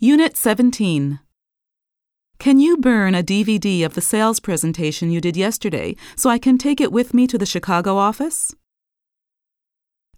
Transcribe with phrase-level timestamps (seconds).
[0.00, 1.18] Unit 17.
[2.38, 6.56] Can you burn a DVD of the sales presentation you did yesterday so I can
[6.56, 8.54] take it with me to the Chicago office?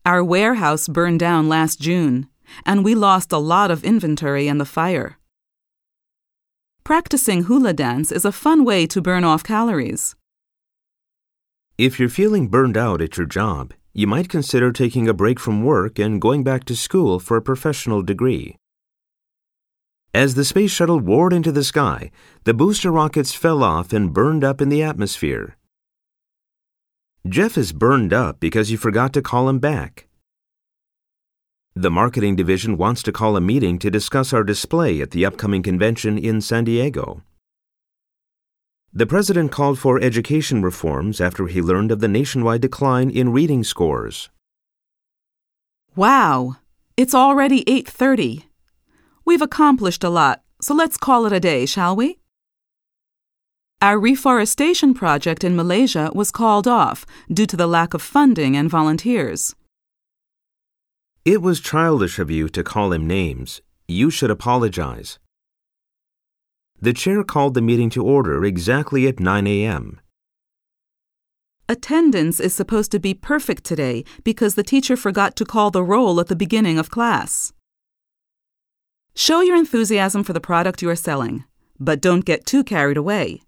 [0.04, 2.28] Our warehouse burned down last June,
[2.66, 5.16] and we lost a lot of inventory in the fire.
[6.84, 10.14] Practicing hula dance is a fun way to burn off calories.
[11.78, 15.64] If you're feeling burned out at your job, you might consider taking a break from
[15.64, 18.59] work and going back to school for a professional degree.
[20.12, 22.10] As the space shuttle roared into the sky,
[22.42, 25.56] the booster rockets fell off and burned up in the atmosphere.
[27.28, 30.08] Jeff is burned up because you forgot to call him back.
[31.76, 35.62] The marketing division wants to call a meeting to discuss our display at the upcoming
[35.62, 37.22] convention in San Diego.
[38.92, 43.62] The president called for education reforms after he learned of the nationwide decline in reading
[43.62, 44.28] scores.
[45.94, 46.56] Wow,
[46.96, 48.49] it's already 8:30.
[49.30, 52.18] We've accomplished a lot, so let's call it a day, shall we?
[53.80, 58.68] Our reforestation project in Malaysia was called off due to the lack of funding and
[58.68, 59.54] volunteers.
[61.24, 63.60] It was childish of you to call him names.
[63.86, 65.20] You should apologize.
[66.80, 70.00] The chair called the meeting to order exactly at 9 a.m.
[71.68, 76.18] Attendance is supposed to be perfect today because the teacher forgot to call the roll
[76.18, 77.52] at the beginning of class.
[79.14, 81.44] Show your enthusiasm for the product you are selling,
[81.78, 83.42] but don't get too carried away.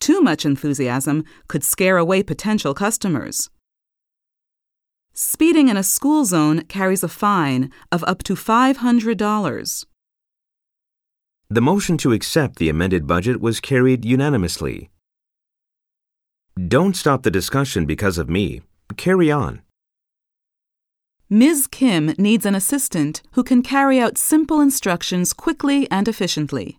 [0.00, 3.48] Too much enthusiasm could scare away potential customers.
[5.12, 9.84] Speeding in a school zone carries a fine of up to $500.
[11.48, 14.90] The motion to accept the amended budget was carried unanimously.
[16.68, 18.62] Don't stop the discussion because of me.
[18.96, 19.62] Carry on.
[21.34, 21.66] Ms.
[21.66, 26.78] Kim needs an assistant who can carry out simple instructions quickly and efficiently.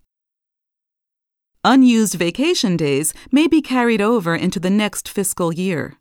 [1.65, 5.97] Unused vacation days may be carried over into the next fiscal year.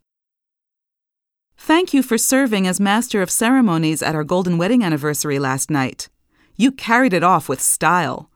[1.59, 6.09] Thank you for serving as Master of Ceremonies at our Golden Wedding Anniversary last night.
[6.55, 8.31] You carried it off with style.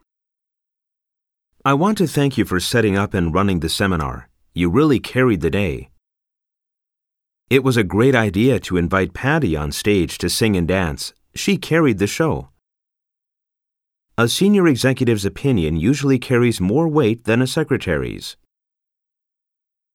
[1.65, 4.29] I want to thank you for setting up and running the seminar.
[4.53, 5.91] You really carried the day.
[7.51, 11.15] It was a great idea to invite Patty on stage to sing and dance.
[11.35, 12.51] She carried the show.
[14.19, 18.37] A senior executive's opinion usually carries more weight than a secretary's.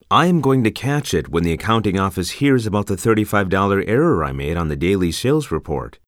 [0.09, 4.23] I am going to catch it when the accounting office hears about the $35 error
[4.23, 5.99] I made on the daily sales report.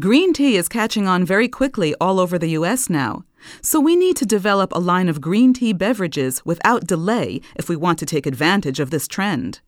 [0.00, 2.88] Green tea is catching on very quickly all over the U.S.
[2.88, 3.24] now,
[3.60, 7.76] so we need to develop a line of green tea beverages without delay if we
[7.76, 9.60] want to take advantage of this trend.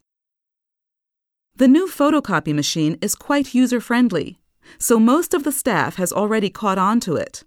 [1.57, 4.41] The new photocopy machine is quite user friendly,
[4.77, 7.45] so most of the staff has already caught on to it.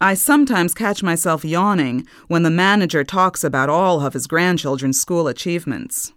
[0.00, 5.26] I sometimes catch myself yawning when the manager talks about all of his grandchildren's school
[5.26, 6.12] achievements.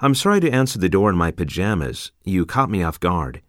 [0.00, 2.10] I'm sorry to answer the door in my pajamas.
[2.24, 3.42] You caught me off guard.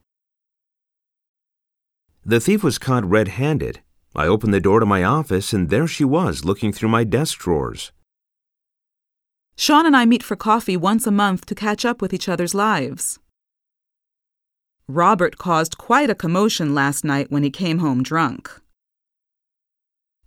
[2.23, 3.79] The thief was caught red handed.
[4.15, 7.39] I opened the door to my office, and there she was, looking through my desk
[7.39, 7.91] drawers.
[9.59, 12.55] Sean and I meet for coffee once a month to catch up with each other's
[12.55, 13.19] lives.
[14.87, 18.49] Robert caused quite a commotion last night when he came home drunk.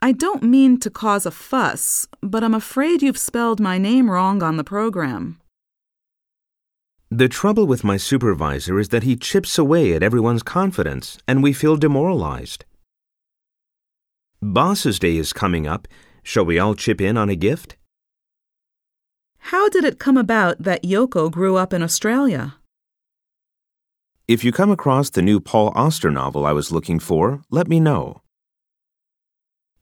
[0.03, 4.43] I don't mean to cause a fuss, but I'm afraid you've spelled my name wrong
[4.43, 5.41] on the program.
[7.11, 11.55] The trouble with my supervisor is that he chips away at everyone's confidence, and we
[11.55, 12.67] feel demoralized.
[14.43, 15.89] Boss's Day is coming up.
[16.23, 17.77] Shall we all chip in on a gift?
[19.47, 22.57] How did it come about that Yoko grew up in Australia?
[24.29, 27.81] If you come across the new Paul Auster novel I was looking for, let me
[27.81, 28.23] know.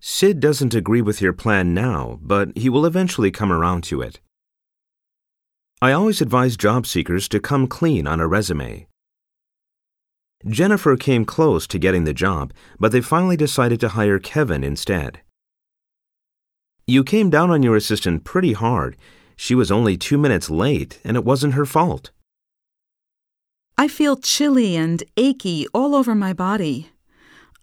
[0.00, 4.18] Sid doesn't agree with your plan now, but he will eventually come around to it.
[5.82, 8.86] I always advise job seekers to come clean on a resume.
[10.48, 15.20] Jennifer came close to getting the job, but they finally decided to hire Kevin instead.
[16.86, 18.96] You came down on your assistant pretty hard.
[19.42, 22.10] She was only two minutes late, and it wasn't her fault.
[23.78, 26.90] I feel chilly and achy all over my body.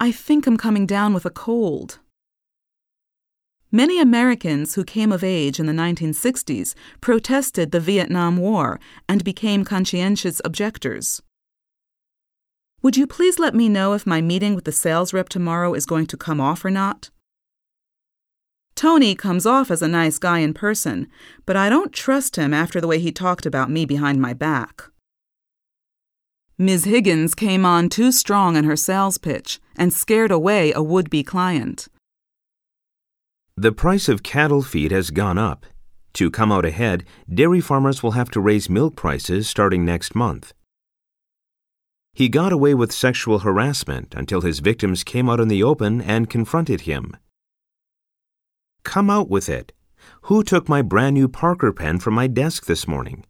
[0.00, 2.00] I think I'm coming down with a cold.
[3.70, 9.64] Many Americans who came of age in the 1960s protested the Vietnam War and became
[9.64, 11.22] conscientious objectors.
[12.82, 15.86] Would you please let me know if my meeting with the sales rep tomorrow is
[15.86, 17.10] going to come off or not?
[18.78, 21.08] Tony comes off as a nice guy in person,
[21.46, 24.84] but I don't trust him after the way he talked about me behind my back.
[26.58, 26.84] Ms.
[26.84, 31.24] Higgins came on too strong in her sales pitch and scared away a would be
[31.24, 31.88] client.
[33.56, 35.66] The price of cattle feed has gone up.
[36.12, 40.52] To come out ahead, dairy farmers will have to raise milk prices starting next month.
[42.12, 46.30] He got away with sexual harassment until his victims came out in the open and
[46.30, 47.16] confronted him.
[48.84, 49.72] Come out with it.
[50.22, 53.24] Who took my brand new Parker pen from my desk this morning?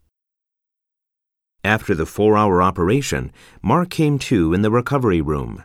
[1.64, 5.64] After the four hour operation, Mark came to in the recovery room.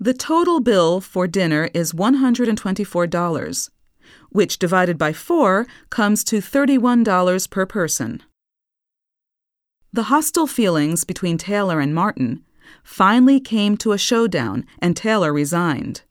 [0.00, 3.70] The total bill for dinner is $124,
[4.30, 8.22] which divided by four comes to $31 per person.
[9.92, 12.44] The hostile feelings between Taylor and Martin
[12.82, 16.02] finally came to a showdown and Taylor resigned.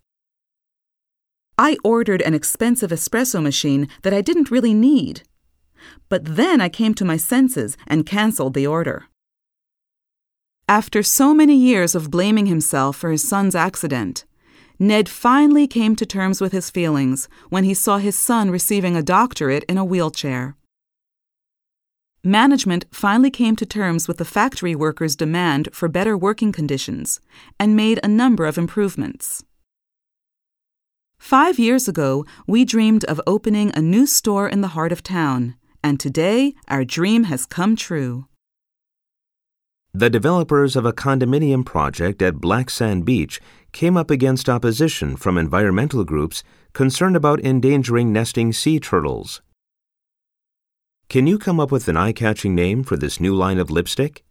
[1.57, 5.23] I ordered an expensive espresso machine that I didn't really need.
[6.09, 9.05] But then I came to my senses and canceled the order.
[10.67, 14.25] After so many years of blaming himself for his son's accident,
[14.79, 19.03] Ned finally came to terms with his feelings when he saw his son receiving a
[19.03, 20.55] doctorate in a wheelchair.
[22.23, 27.19] Management finally came to terms with the factory workers' demand for better working conditions
[27.59, 29.43] and made a number of improvements.
[31.23, 35.55] Five years ago, we dreamed of opening a new store in the heart of town,
[35.81, 38.27] and today our dream has come true.
[39.93, 43.39] The developers of a condominium project at Black Sand Beach
[43.71, 46.43] came up against opposition from environmental groups
[46.73, 49.41] concerned about endangering nesting sea turtles.
[51.07, 54.25] Can you come up with an eye catching name for this new line of lipstick?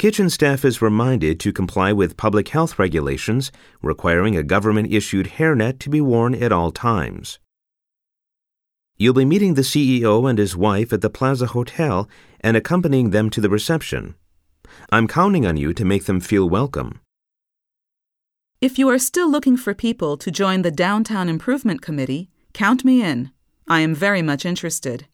[0.00, 3.52] Kitchen staff is reminded to comply with public health regulations
[3.82, 7.38] requiring a government issued hairnet to be worn at all times.
[8.96, 12.08] You'll be meeting the CEO and his wife at the Plaza Hotel
[12.40, 14.14] and accompanying them to the reception.
[14.90, 17.02] I'm counting on you to make them feel welcome.
[18.62, 23.02] If you are still looking for people to join the Downtown Improvement Committee, count me
[23.02, 23.32] in.
[23.68, 25.08] I am very much interested.